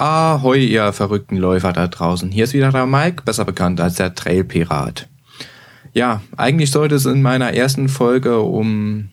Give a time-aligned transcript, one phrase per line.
[0.00, 2.30] Ahoi, ihr verrückten Läufer da draußen.
[2.30, 5.10] Hier ist wieder der Mike, besser bekannt als der Trailpirat.
[5.92, 9.10] Ja, eigentlich sollte es in meiner ersten Folge um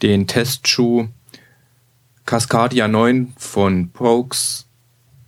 [0.00, 1.08] den Testschuh
[2.24, 4.66] Cascadia 9 von Brooks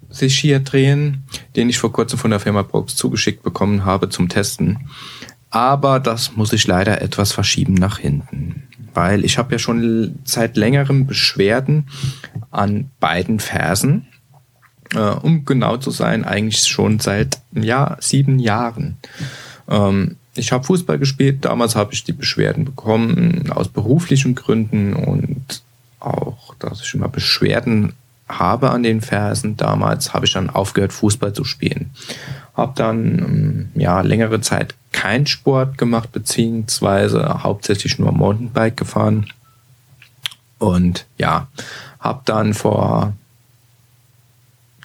[0.08, 1.24] sich hier drehen,
[1.56, 4.88] den ich vor kurzem von der Firma Brooks zugeschickt bekommen habe zum Testen.
[5.50, 8.62] Aber das muss ich leider etwas verschieben nach hinten,
[8.94, 11.90] weil ich habe ja schon seit längerem Beschwerden
[12.50, 14.06] an beiden Fersen.
[14.94, 18.96] Äh, um genau zu sein, eigentlich schon seit ja, sieben Jahren.
[19.68, 25.62] Ähm, ich habe Fußball gespielt, damals habe ich die Beschwerden bekommen aus beruflichen Gründen und
[25.98, 27.94] auch, dass ich immer Beschwerden
[28.28, 29.56] habe an den Fersen.
[29.56, 31.90] Damals habe ich dann aufgehört, Fußball zu spielen.
[32.54, 39.26] Habe dann ähm, ja längere Zeit keinen Sport gemacht, beziehungsweise hauptsächlich nur Mountainbike gefahren.
[40.58, 41.48] Und ja,
[42.00, 43.12] habe dann vor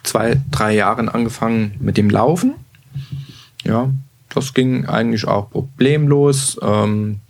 [0.02, 2.54] zwei, drei Jahren angefangen mit dem Laufen.
[3.64, 3.90] Ja,
[4.28, 6.58] das ging eigentlich auch problemlos.
[6.62, 7.20] Ähm,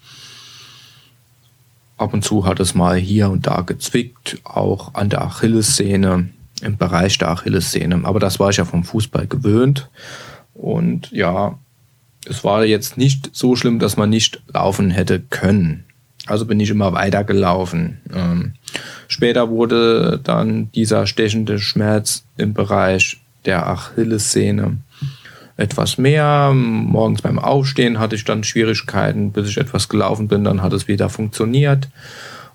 [1.99, 6.29] ab und zu hat es mal hier und da gezwickt, auch an der Achillessehne,
[6.63, 8.01] im Bereich der Achillessehne.
[8.05, 9.91] Aber das war ich ja vom Fußball gewöhnt.
[10.55, 11.59] Und ja,
[12.27, 15.85] es war jetzt nicht so schlimm, dass man nicht laufen hätte können.
[16.27, 18.01] Also bin ich immer weiter gelaufen.
[18.15, 18.55] Ähm,
[19.13, 24.79] später wurde dann dieser stechende Schmerz im Bereich der Achillessehne
[25.57, 26.53] etwas mehr.
[26.55, 30.89] Morgens beim Aufstehen hatte ich dann Schwierigkeiten, bis ich etwas gelaufen bin, dann hat es
[30.89, 31.89] wieder funktioniert.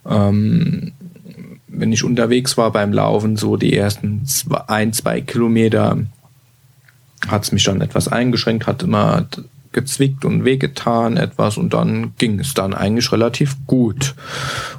[0.09, 0.93] Ähm,
[1.67, 5.97] wenn ich unterwegs war beim Laufen, so die ersten zwei, ein, zwei Kilometer,
[7.27, 9.25] hat es mich dann etwas eingeschränkt, hat immer
[9.77, 14.15] gezwickt und wehgetan etwas und dann ging es dann eigentlich relativ gut.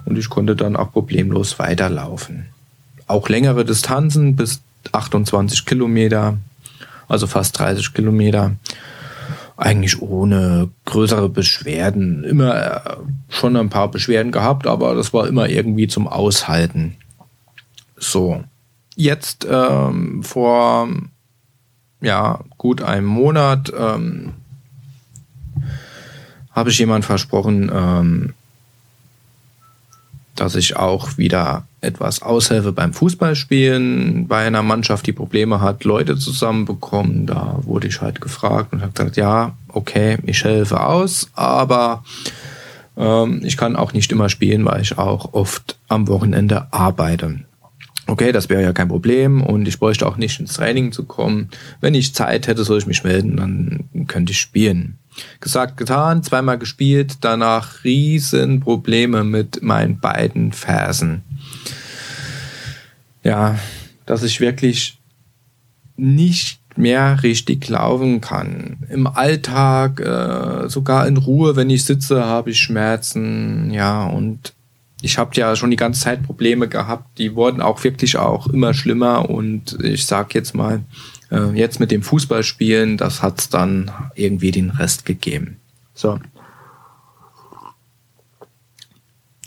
[0.05, 2.47] Und ich konnte dann auch problemlos weiterlaufen.
[3.07, 4.61] Auch längere Distanzen bis
[4.93, 6.37] 28 Kilometer
[7.09, 8.53] also fast 30 Kilometer.
[9.57, 12.23] Eigentlich ohne größere Beschwerden.
[12.23, 12.81] Immer äh,
[13.29, 16.97] schon ein paar Beschwerden gehabt, aber das war immer irgendwie zum Aushalten.
[17.97, 18.45] So.
[18.95, 20.89] Jetzt ähm, vor
[22.01, 24.35] ja, gut einem Monat ähm,
[26.59, 28.35] habe ich jemand versprochen, ähm,
[30.35, 36.17] dass ich auch wieder etwas aushelfe beim Fußballspielen bei einer Mannschaft, die Probleme hat, Leute
[36.17, 37.27] zusammenbekommen.
[37.27, 42.05] Da wurde ich halt gefragt und habe gesagt, ja, okay, ich helfe aus, aber
[42.97, 47.41] ähm, ich kann auch nicht immer spielen, weil ich auch oft am Wochenende arbeite.
[48.07, 51.51] Okay, das wäre ja kein Problem und ich bräuchte auch nicht ins Training zu kommen.
[51.81, 54.99] Wenn ich Zeit hätte, soll ich mich melden, dann könnte ich spielen.
[55.41, 61.23] Gesagt, getan, zweimal gespielt, danach riesen Probleme mit meinen beiden Fersen.
[63.23, 63.59] Ja,
[64.07, 64.99] dass ich wirklich
[65.97, 68.79] nicht mehr richtig laufen kann.
[68.89, 74.55] Im Alltag, äh, sogar in Ruhe, wenn ich sitze, habe ich Schmerzen, ja, und
[75.03, 78.75] ich habe ja schon die ganze Zeit Probleme gehabt, die wurden auch wirklich auch immer
[78.75, 80.81] schlimmer und ich sag jetzt mal,
[81.31, 85.57] äh, jetzt mit dem Fußballspielen, das hat's dann irgendwie den Rest gegeben.
[85.95, 86.19] So.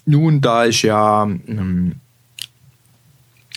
[0.06, 1.96] Nun, da ich ja ähm,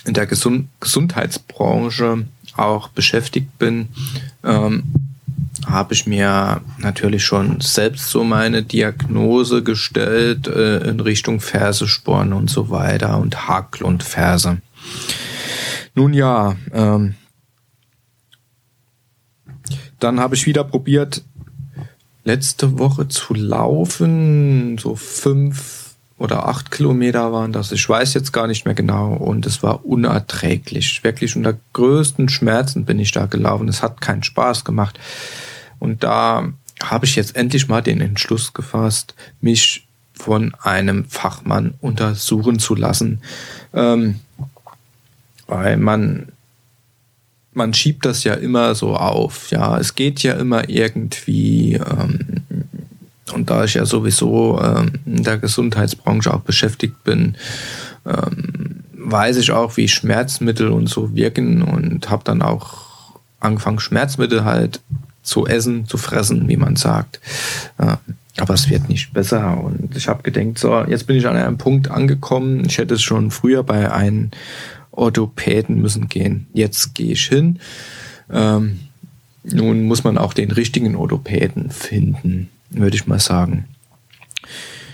[0.05, 2.25] in der Gesund Gesundheitsbranche
[2.55, 3.89] auch beschäftigt bin,
[4.43, 4.83] ähm,
[5.65, 12.49] habe ich mir natürlich schon selbst so meine Diagnose gestellt äh, in Richtung Fersesporn und
[12.49, 14.61] so weiter und Hakel und Ferse.
[15.95, 17.15] Nun ja, ähm,
[19.99, 21.23] dann habe ich wieder probiert,
[22.23, 24.77] letzte Woche zu laufen.
[24.77, 27.71] So fünf oder acht Kilometer waren das.
[27.71, 29.13] Ich weiß jetzt gar nicht mehr genau.
[29.13, 31.03] Und es war unerträglich.
[31.03, 33.67] Wirklich unter größten Schmerzen bin ich da gelaufen.
[33.67, 34.99] Es hat keinen Spaß gemacht.
[35.79, 36.49] Und da
[36.83, 43.21] habe ich jetzt endlich mal den Entschluss gefasst, mich von einem Fachmann untersuchen zu lassen.
[43.73, 44.19] Ähm,
[45.47, 46.29] weil man
[47.55, 49.49] man schiebt das ja immer so auf.
[49.49, 51.75] Ja, es geht ja immer irgendwie.
[51.75, 52.19] Ähm,
[53.33, 57.35] und da ich ja sowieso ähm, in der Gesundheitsbranche auch beschäftigt bin,
[58.05, 64.43] ähm, weiß ich auch, wie Schmerzmittel und so wirken und habe dann auch angefangen, Schmerzmittel
[64.43, 64.81] halt
[65.23, 67.19] zu essen, zu fressen, wie man sagt.
[67.77, 67.95] Äh,
[68.37, 69.57] aber es wird nicht besser.
[69.63, 72.65] Und ich habe gedacht, so, jetzt bin ich an einem Punkt angekommen.
[72.65, 74.31] Ich hätte es schon früher bei einem
[74.97, 76.47] Orthopäden müssen gehen.
[76.53, 77.59] Jetzt gehe ich hin.
[78.31, 78.79] Ähm,
[79.43, 83.65] nun muss man auch den richtigen Orthopäden finden, würde ich mal sagen.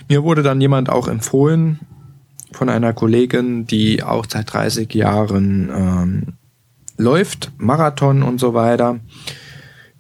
[0.10, 1.80] Mir wurde dann jemand auch empfohlen
[2.52, 6.24] von einer Kollegin, die auch seit 30 Jahren ähm,
[6.98, 9.00] läuft, Marathon und so weiter.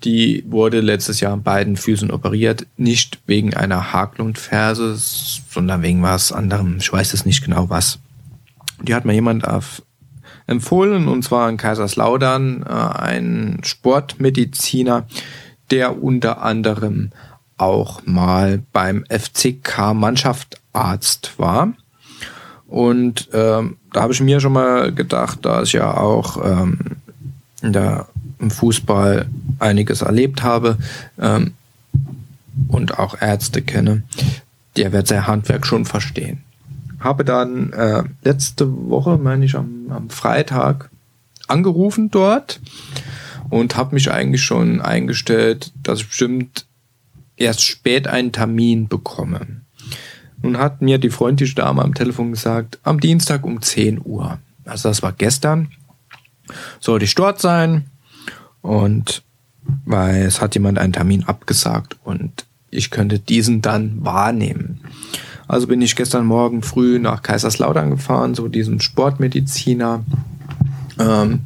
[0.04, 6.32] Die wurde letztes Jahr an beiden Füßen operiert, nicht wegen einer Haklundferse, sondern wegen was
[6.32, 6.78] anderem.
[6.80, 8.00] Ich weiß es nicht genau was.
[8.82, 9.84] Die hat mir jemand auf
[10.52, 15.08] empfohlen, und zwar in Kaiserslautern, äh, ein Sportmediziner,
[15.72, 17.12] der unter anderem
[17.58, 21.74] auch mal beim FCK Mannschaftarzt war.
[22.68, 26.80] Und ähm, da habe ich mir schon mal gedacht, da ich ja auch ähm,
[27.62, 28.08] da
[28.40, 29.28] im Fußball
[29.60, 30.78] einiges erlebt habe
[31.20, 31.54] ähm,
[32.68, 34.04] und auch Ärzte kenne,
[34.78, 36.44] der wird sein Handwerk schon verstehen.
[37.02, 40.90] Habe dann äh, letzte Woche, meine ich, am, am Freitag
[41.48, 42.62] angerufen dort
[43.50, 46.66] und habe mich eigentlich schon eingestellt, dass ich bestimmt
[47.36, 49.62] erst spät einen Termin bekomme.
[50.42, 54.40] Nun hat mir die freundliche Dame am Telefon gesagt, am Dienstag um 10 Uhr.
[54.66, 55.70] Also das war gestern.
[56.80, 57.86] Sollte ich dort sein
[58.62, 59.24] und
[59.86, 64.82] weil es hat jemand einen Termin abgesagt und ich könnte diesen dann wahrnehmen.
[65.52, 70.02] Also bin ich gestern Morgen früh nach Kaiserslautern gefahren, so diesen Sportmediziner.
[70.98, 71.42] Ähm,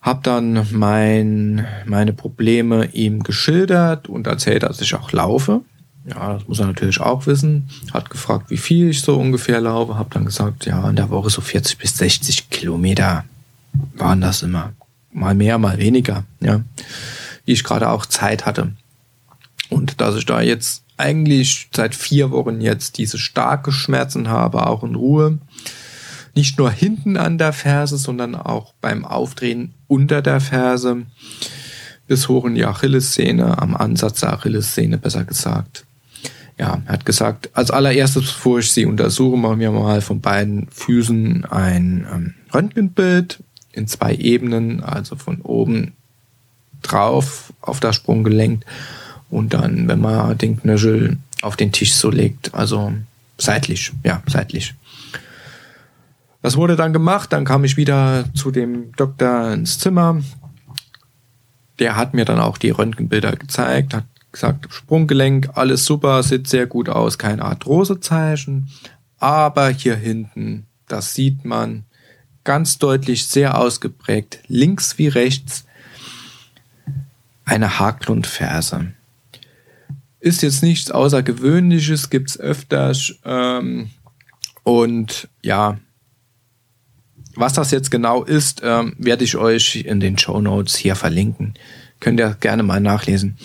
[0.00, 5.60] hab dann mein, meine Probleme ihm geschildert und erzählt, dass ich auch laufe.
[6.04, 7.68] Ja, das muss er natürlich auch wissen.
[7.94, 9.96] Hat gefragt, wie viel ich so ungefähr laufe.
[9.96, 13.24] Hab dann gesagt, ja, in der Woche so 40 bis 60 Kilometer
[13.94, 14.72] waren das immer.
[15.12, 16.62] Mal mehr, mal weniger, ja.
[17.44, 18.72] Wie ich gerade auch Zeit hatte.
[19.70, 24.84] Und dass ich da jetzt eigentlich seit vier Wochen jetzt diese starke Schmerzen habe, auch
[24.84, 25.38] in Ruhe.
[26.34, 31.02] Nicht nur hinten an der Ferse, sondern auch beim Aufdrehen unter der Ferse
[32.06, 35.84] bis hoch in die Achillessehne, am Ansatz der Achillessehne besser gesagt.
[36.58, 40.68] Ja, er hat gesagt, als allererstes, bevor ich sie untersuche, machen wir mal von beiden
[40.70, 45.94] Füßen ein ähm, Röntgenbild in zwei Ebenen, also von oben
[46.82, 48.64] drauf auf das Sprunggelenk
[49.32, 52.92] und dann, wenn man den Knöchel auf den Tisch so legt, also
[53.38, 54.74] seitlich, ja, seitlich.
[56.42, 60.20] Das wurde dann gemacht, dann kam ich wieder zu dem Doktor ins Zimmer.
[61.78, 66.66] Der hat mir dann auch die Röntgenbilder gezeigt, hat gesagt, Sprunggelenk, alles super, sieht sehr
[66.66, 68.68] gut aus, kein Arthrosezeichen.
[69.18, 71.84] Aber hier hinten, das sieht man
[72.44, 75.64] ganz deutlich, sehr ausgeprägt, links wie rechts,
[77.46, 78.92] eine Haklundferse.
[80.22, 83.16] Ist jetzt nichts Außergewöhnliches, gibt's öfters.
[83.24, 83.90] Ähm,
[84.62, 85.80] und ja,
[87.34, 91.54] was das jetzt genau ist, ähm, werde ich euch in den Show Notes hier verlinken.
[91.98, 93.36] Könnt ihr gerne mal nachlesen.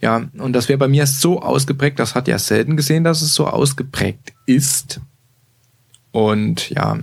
[0.00, 3.32] Ja, und das wäre bei mir so ausgeprägt, das hat ja selten gesehen, dass es
[3.32, 5.00] so ausgeprägt ist.
[6.10, 6.98] Und ja,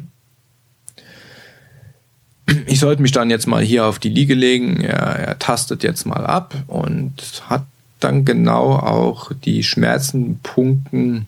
[2.65, 4.81] ich sollte mich dann jetzt mal hier auf die Liege legen.
[4.81, 7.65] Er, er tastet jetzt mal ab und hat
[8.03, 11.27] dann genau auch die Schmerzenpunkten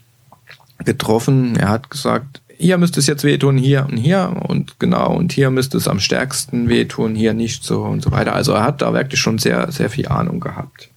[0.83, 1.55] getroffen.
[1.55, 5.49] Er hat gesagt, hier müsste es jetzt wehtun, hier und hier und genau und hier
[5.49, 8.33] müsste es am stärksten wehtun, hier nicht so und so weiter.
[8.33, 10.89] Also er hat da wirklich schon sehr, sehr viel Ahnung gehabt.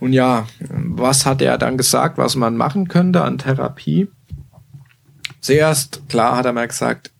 [0.00, 4.08] Und ja, was hat er dann gesagt, was man machen könnte an Therapie?
[5.40, 7.10] Zuerst, klar hat er mir gesagt,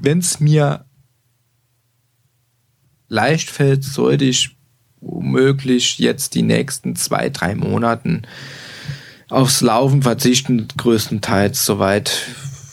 [0.00, 0.84] wenn es mir
[3.08, 4.57] leicht fällt, sollte ich
[5.00, 8.22] womöglich jetzt die nächsten zwei, drei Monaten
[9.28, 12.26] aufs Laufen verzichten, größtenteils soweit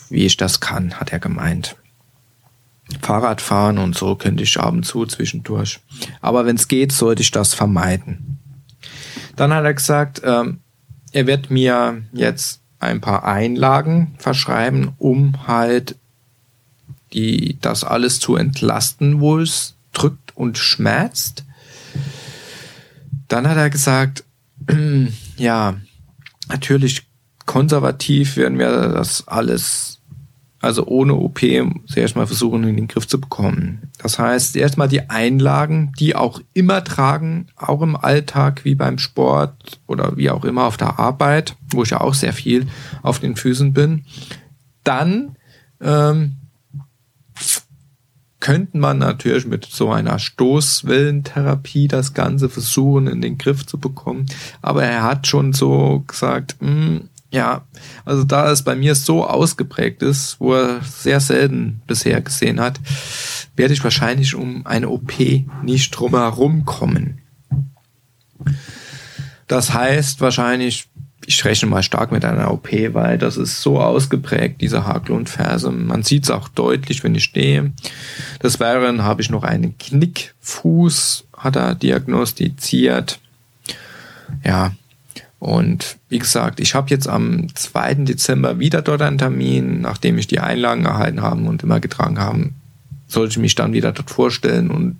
[0.08, 1.76] wie ich das kann, hat er gemeint.
[3.00, 5.80] Fahrrad fahren und so könnte ich ab und zu zwischendurch.
[6.20, 8.38] Aber wenn es geht, sollte ich das vermeiden.
[9.34, 10.60] Dann hat er gesagt, ähm,
[11.12, 15.96] er wird mir jetzt ein paar Einlagen verschreiben, um halt
[17.12, 21.44] die, das alles zu entlasten, wo es drückt und schmerzt.
[23.28, 24.24] Dann hat er gesagt,
[25.36, 25.76] ja,
[26.48, 27.06] natürlich
[27.44, 30.00] konservativ werden wir das alles,
[30.60, 31.40] also ohne OP,
[31.86, 33.90] zuerst mal versuchen, in den Griff zu bekommen.
[33.98, 39.80] Das heißt, erstmal die Einlagen, die auch immer tragen, auch im Alltag, wie beim Sport
[39.86, 42.66] oder wie auch immer auf der Arbeit, wo ich ja auch sehr viel
[43.02, 44.04] auf den Füßen bin.
[44.82, 45.36] Dann
[45.80, 46.36] ähm,
[48.46, 54.26] könnte man natürlich mit so einer Stoßwellentherapie das Ganze versuchen in den Griff zu bekommen.
[54.62, 57.62] Aber er hat schon so gesagt, mh, hm, ja,
[58.04, 62.78] also da es bei mir so ausgeprägt ist, wo er sehr selten bisher gesehen hat,
[63.56, 65.14] werde ich wahrscheinlich um eine OP
[65.64, 67.18] nicht drumherum kommen.
[69.48, 70.88] Das heißt wahrscheinlich
[71.26, 75.70] ich rechne mal stark mit einer OP, weil das ist so ausgeprägt, diese Haarklonferse.
[75.70, 77.72] Man sieht es auch deutlich, wenn ich stehe.
[78.42, 83.18] Des Weiteren habe ich noch einen Knickfuß, hat er diagnostiziert.
[84.44, 84.72] Ja,
[85.38, 87.94] und wie gesagt, ich habe jetzt am 2.
[87.94, 92.54] Dezember wieder dort einen Termin, nachdem ich die Einlagen erhalten habe und immer getragen haben,
[93.06, 94.98] sollte ich mich dann wieder dort vorstellen und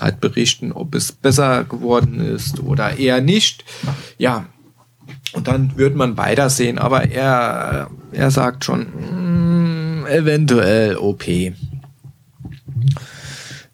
[0.00, 3.64] halt berichten, ob es besser geworden ist oder eher nicht.
[4.18, 4.46] Ja,
[5.36, 8.86] und dann wird man weitersehen, aber er, er sagt schon,
[10.00, 11.24] mm, eventuell OP.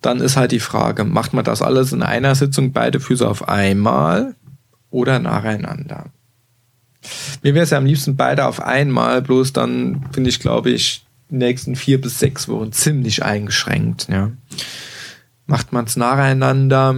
[0.01, 3.49] Dann ist halt die Frage, macht man das alles in einer Sitzung, beide Füße auf
[3.49, 4.35] einmal
[4.91, 6.07] oder nacheinander?
[7.45, 11.07] Mir wäre es ja am liebsten beide auf einmal, bloß dann finde ich, glaube ich,
[11.31, 14.09] die nächsten vier bis sechs Wochen ziemlich eingeschränkt.
[14.09, 14.33] Ja.
[15.47, 16.97] Macht man es nacheinander,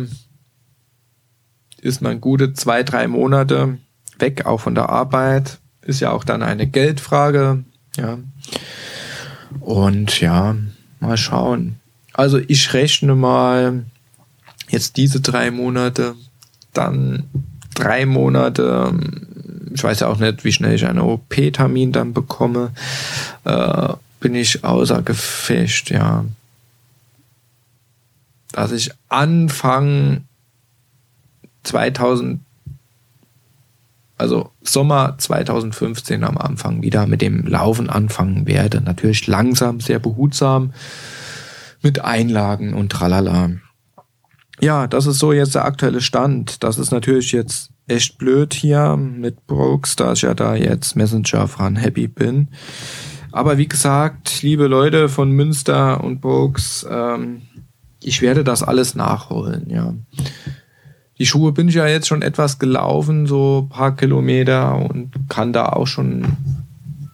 [1.83, 3.77] ist man gute zwei, drei Monate
[4.19, 5.59] weg, auch von der Arbeit.
[5.83, 7.65] Ist ja auch dann eine Geldfrage.
[7.97, 8.19] Ja.
[9.61, 10.57] Und ja,
[11.01, 11.81] mal schauen.
[12.13, 13.85] Also ich rechne mal
[14.69, 16.15] jetzt diese drei Monate,
[16.73, 17.25] dann
[17.75, 18.95] drei Monate.
[19.73, 22.71] Ich weiß ja auch nicht, wie schnell ich einen OP-Termin dann bekomme.
[23.45, 26.25] Äh, bin ich außer Gefecht, ja.
[28.53, 30.25] Dass ich Anfang
[31.65, 32.41] 2000
[34.17, 38.81] also Sommer 2015 am Anfang wieder mit dem Laufen anfangen werde.
[38.81, 40.73] Natürlich langsam, sehr behutsam
[41.83, 43.51] mit Einlagen und tralala.
[44.61, 46.63] Ja, das ist so jetzt der aktuelle Stand.
[46.63, 51.49] Das ist natürlich jetzt echt blöd hier mit Brooks, da ich ja da jetzt Messenger
[51.49, 52.49] von Happy bin.
[53.33, 57.43] Aber wie gesagt, liebe Leute von Münster und Brooks, ähm,
[58.01, 59.95] ich werde das alles nachholen, ja.
[61.19, 65.67] Die Schuhe bin ich ja jetzt schon etwas gelaufen, so paar Kilometer und kann da
[65.67, 66.37] auch schon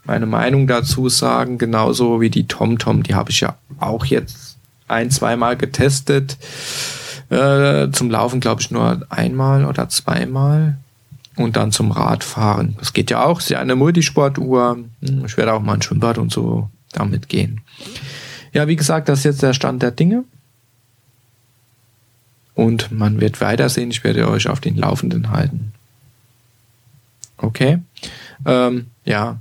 [0.04, 5.10] meine Meinung dazu sagen, genauso wie die TomTom, die habe ich ja auch jetzt ein,
[5.10, 6.36] zweimal getestet.
[7.28, 10.78] Äh, zum Laufen glaube ich nur einmal oder zweimal
[11.36, 12.76] und dann zum Radfahren.
[12.78, 14.78] Das geht ja auch, ist ja eine Multisportuhr.
[15.00, 17.60] Hm, ich werde auch mal ein Schwimmbad und so damit gehen.
[18.52, 20.24] Ja, wie gesagt, das ist jetzt der Stand der Dinge.
[22.60, 23.90] Und man wird weitersehen.
[23.90, 25.72] Ich werde euch auf den Laufenden halten.
[27.38, 27.78] Okay.
[28.44, 29.38] Ähm, ja.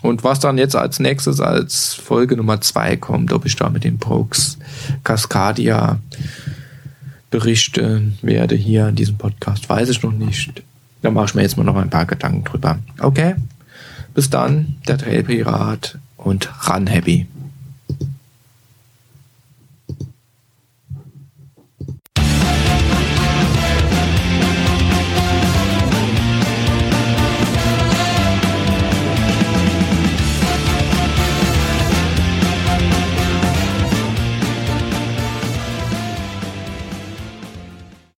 [0.00, 3.82] Und was dann jetzt als nächstes als Folge Nummer zwei kommt, ob ich da mit
[3.82, 4.58] den Brooks
[5.02, 5.98] Cascadia
[7.32, 10.62] berichten werde hier in diesem Podcast, weiß ich noch nicht.
[11.02, 12.78] Da mache ich mir jetzt mal noch ein paar Gedanken drüber.
[13.00, 13.34] Okay.
[14.14, 17.26] Bis dann, der Trailpirat und Run Happy.